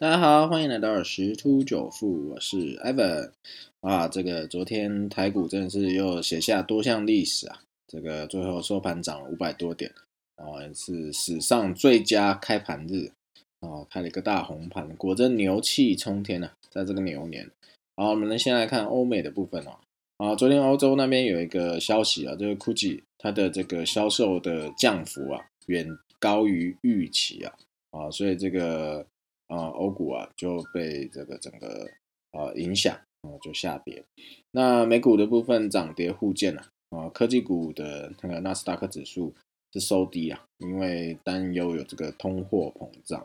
[0.00, 3.32] 大家好，欢迎来到十突九富，我是 Evan
[3.82, 4.08] 啊。
[4.08, 9.92] 这个昨天台股真的是又写下多项历史啊，这个最后收盘涨了五百多点，
[10.36, 13.10] 啊，是史上最佳开盘日
[13.60, 17.50] 啊，开了一个大红盘，果真牛气冲天啊，在这个牛年。
[17.94, 19.76] 好，我们先来看欧美的部分哦。
[20.16, 25.86] 啊，昨天欧洲那边有一个消息啊，这个 GUCCI 它的这个销售的降幅啊，远
[26.18, 27.52] 高于预期啊，
[27.90, 29.06] 啊，所以这个。
[29.50, 31.84] 啊，欧股啊就被这个整个
[32.30, 34.02] 啊影响啊就下跌。
[34.52, 39.34] 那美股的部分涨跌互见啊，啊，科技股的那个纳斯达克指数
[39.72, 43.20] 是收低啊，因为担忧有这个通货膨胀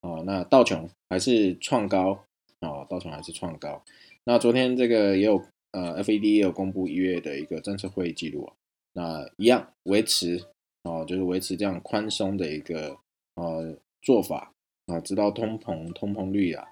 [0.00, 0.22] 啊。
[0.24, 2.24] 那道琼还是创高
[2.60, 3.82] 啊，道琼还是创高。
[4.24, 8.52] 那昨天这个也有呃，FED 也有公布一月的一个政策会议记录啊，
[8.94, 10.42] 那一样维持
[10.84, 12.96] 啊，就是维持这样宽松的一个
[13.34, 14.52] 呃做法。
[14.86, 16.64] 啊，直到通膨通膨率啊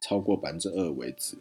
[0.00, 1.36] 超过百分之二为止。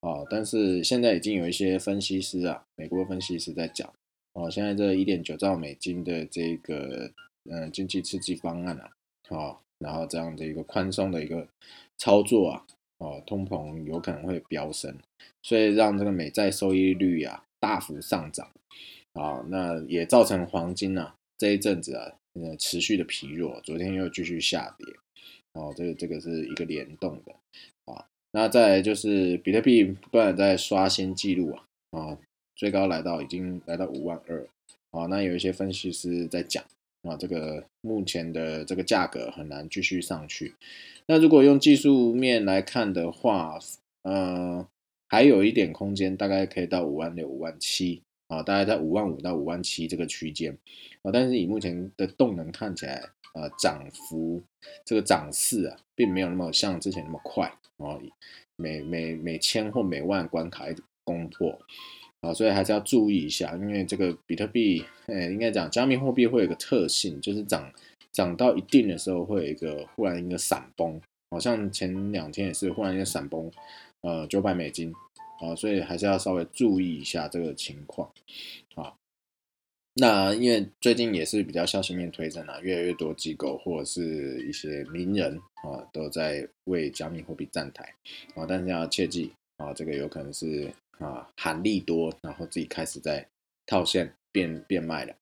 [0.00, 3.92] 啊，但是现在已经有一些分析师啊，美国分析师在讲
[4.32, 7.10] 啊，现在这一点九兆美金的这个
[7.50, 8.90] 嗯经济刺激方案啊，
[9.30, 11.48] 啊，然后这样的一个宽松的一个
[11.96, 12.64] 操作啊，
[12.98, 14.96] 哦，通膨有可能会飙升，
[15.42, 18.48] 所以让这个美债收益率啊大幅上涨。
[19.14, 24.86] 啊，那也造成黄金啊这一阵子啊呃持续的疲弱，昨天又继续下跌。
[25.54, 27.32] 哦，这个这个是一个联动的
[27.86, 32.18] 啊，那再来就是比特币不断在刷新记录啊，啊，
[32.54, 34.46] 最高来到已经来到五万二
[34.90, 36.62] 啊，那有一些分析师在讲
[37.02, 40.54] 啊，这个目前的这个价格很难继续上去。
[41.06, 43.58] 那如果用技术面来看的话，
[44.02, 44.64] 呃，
[45.08, 50.56] 还有一点空间，大概可以到五万六、五万七啊，大概在五万五到五万七这个区间
[51.02, 53.10] 啊，但是以目前的动能看起来。
[53.34, 54.42] 呃，涨幅
[54.84, 57.96] 这个涨势啊，并没有那么像之前那么快啊，
[58.56, 61.56] 每每每千或每万关卡一攻破
[62.20, 67.70] 啊，所以还是要注意一下，因为这个比特币，哎，应该讲加密货币会有个特性，就是涨
[68.10, 73.48] 涨到一定的时候会有一个忽然一个闪崩，好像前两天也是忽然一个闪崩，
[74.00, 74.92] 呃，九百美金
[75.40, 78.10] 啊，所以还是要稍微注意一下这个情况
[78.74, 78.94] 啊。
[80.00, 87.82] 那因为最近也是比较消息面推升啊，越来越多机构或者是一些名人啊，都在为加密货币站台
[88.36, 93.26] 啊，但是要切记啊，这个有可能是啊喊利多，然后自己开始在
[93.66, 95.12] 套现变变卖了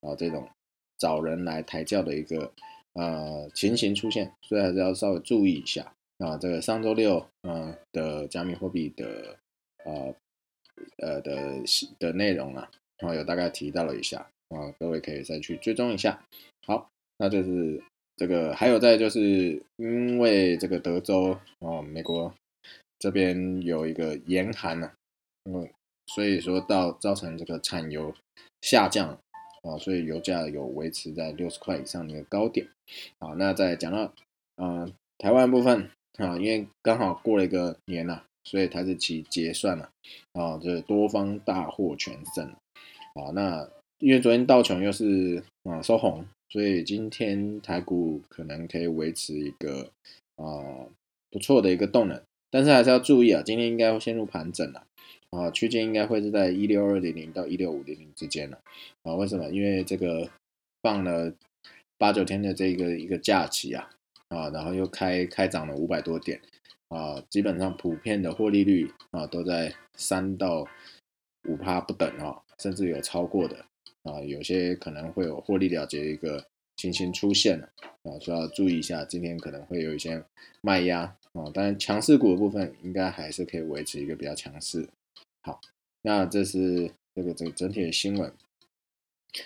[0.00, 0.48] 啊，这种
[0.96, 2.52] 找人来抬轿的一个
[2.92, 6.36] 呃情形出现，所以还是要稍微注意一下啊。
[6.36, 9.36] 这个上周六嗯的加密货币的
[9.84, 10.14] 呃
[10.98, 11.62] 呃的
[11.98, 12.70] 的内容啊。
[12.98, 14.18] 然后有大概提到了一下
[14.50, 16.22] 啊，各位可以再去追踪一下。
[16.66, 17.82] 好，那就是
[18.14, 22.34] 这个，还有在就是因为这个德州啊，美国
[22.98, 24.92] 这边有一个严寒呢，
[25.44, 25.66] 嗯，
[26.08, 28.14] 所以说到造成这个产油
[28.60, 29.18] 下降
[29.62, 32.68] 啊，所以油价有维持在六十块以上的一个高点。
[33.18, 34.12] 好，那再讲到
[34.56, 39.90] 嗯台湾部分啊，因为刚好过了一个年了，所以台资期结算了
[40.32, 42.46] 啊，这多方大获全胜。
[43.14, 43.68] 啊，那
[43.98, 49.90] 因为昨天道琼又是啊收红，所以今天台股可能可以维持一个
[50.36, 50.86] 啊
[51.30, 54.86] 不错的一个动能，但是还是要注意啊，今天应该会陷入盘整了
[55.30, 58.60] 啊，区间应该会是在一六二零零到一六五零零之间了
[59.02, 59.48] 啊，为什么？
[59.50, 60.30] 因为这个
[60.82, 61.32] 放了
[61.98, 63.90] 八九天的这个一个假期啊
[64.28, 66.40] 啊，然后又开开涨了五百多点
[66.90, 70.68] 啊，基本上普遍的获利率啊都在三到
[71.48, 72.42] 五趴不等啊。
[72.60, 73.64] 甚至有超过的
[74.02, 76.44] 啊，有些可能会有获利了结一个
[76.76, 77.66] 情形出现了
[78.02, 79.02] 啊，需要注意一下。
[79.02, 80.22] 今天可能会有一些
[80.60, 84.86] 卖压啊，当然强势股的部分应该还是可以维持一个比较强势。
[85.40, 85.58] 好，
[86.02, 88.30] 那这是这个这个整体的新闻。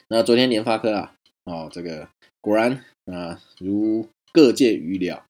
[0.08, 2.08] 那昨天联发科啊，哦，这个
[2.40, 5.24] 果然啊，如各界预料，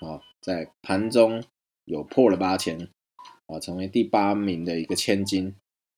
[0.00, 1.44] 好，在盘中
[1.84, 2.88] 有破了八千
[3.46, 5.54] 啊，成为第八名的一个千金。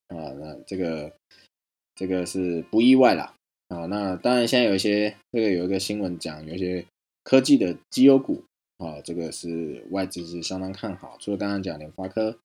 [0.08, 1.12] 啊，那这个
[1.94, 3.34] 这个是不意外啦。
[3.68, 3.86] 啊。
[3.86, 6.84] 那当然，现在有一些这个有一个新闻讲，有一些
[7.22, 8.42] 科技的绩优股
[8.78, 11.16] 啊，这个是外资是相当看好。
[11.20, 12.36] 除了刚刚讲联发科，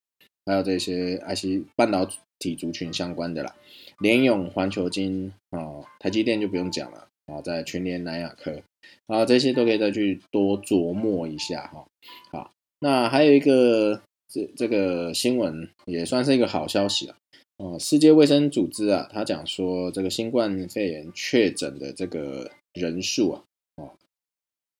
[0.46, 2.08] 还有这些 IC 半导
[2.38, 3.56] 体族群相关的啦，
[3.98, 8.62] 联永、环球金啊，台积电就不用讲了啊，在全联、南亚科
[9.06, 11.86] 啊，这些都可以再去多琢磨一下哈。
[12.32, 17.16] 好，那还有一个这这个新闻也算是一个好消息了。
[17.58, 23.44] 哦，世界卫生组织啊，他讲说这个新冠肺炎确诊的这个人数啊，
[23.76, 23.90] 哦，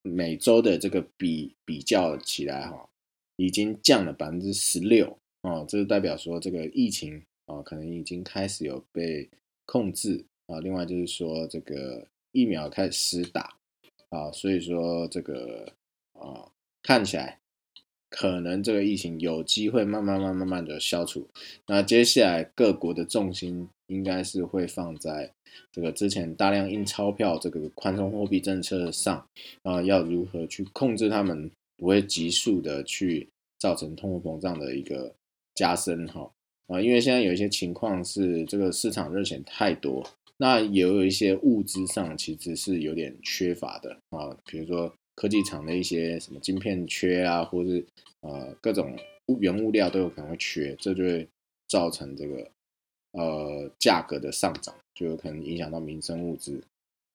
[0.02, 2.88] 每周的这个比比较起来哈，
[3.36, 9.28] 已经降了百分之十六哦，这就代表说这个疫情啊，可能已经开始有被
[9.66, 10.60] 控制啊。
[10.60, 12.06] 另外就是说这个
[12.40, 13.56] 疫苗开始施打
[14.10, 15.72] 啊，所以说这个
[16.12, 16.48] 啊
[16.82, 17.38] 看起来。
[18.10, 21.28] 可能这个疫情有机会慢慢、慢、慢慢的消除。
[21.66, 25.30] 那接下来各国的重心应该是会放在
[25.70, 29.28] 这个之前大量印钞票、这个宽松货币政策上
[29.62, 35.14] 啊，要如何去控制他们不会急速的去造成通货膨胀的一个
[35.54, 36.32] 加深哈
[36.68, 40.02] 啊，因为现在有一些情况是这个市场热钱太多，
[40.38, 44.92] 那也有一些物资上其实是有点缺乏的啊，比如说。
[45.20, 47.84] 科技厂的一些什么晶片缺啊，或是
[48.20, 48.96] 呃各种
[49.40, 51.28] 原物料都有可能会缺，这就会
[51.66, 52.48] 造成这个
[53.10, 56.62] 呃价格的上涨，就有可能影响到民生物资。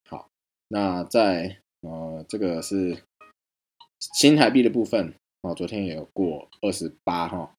[0.06, 0.28] 好，
[0.68, 2.94] 那在呃这个是
[3.98, 7.54] 新台币的部分啊，昨天也有过二十八哈，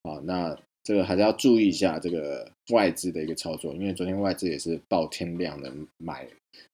[0.00, 6.26] 啊，那这个还是要注意一下这个外资的一个操作，因为昨天外资也是爆天量的买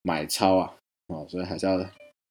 [0.03, 0.77] 买超啊，
[1.09, 1.89] 啊，所以还是要。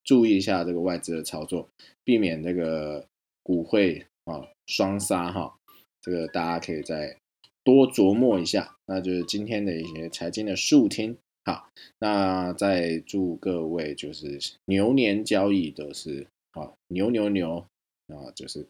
[0.07, 1.67] 注意一下这个外资的操作，
[2.03, 3.03] 避免这个
[3.41, 5.57] 股汇啊双杀哈。
[5.99, 7.17] 这个大家可以再
[7.63, 8.75] 多琢磨一下。
[8.85, 11.17] 那就是今天的一些财经的速听。
[11.43, 11.67] 好，
[11.97, 17.65] 那再祝各位就是牛年交易都是啊牛牛牛
[18.09, 18.63] 啊，就是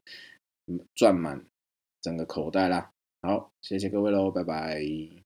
[0.95, 1.43] 赚满
[2.01, 2.91] 整个口袋啦。
[3.25, 5.24] 好，谢谢各位喽，拜拜。